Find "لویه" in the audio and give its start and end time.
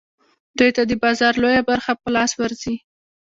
1.41-1.61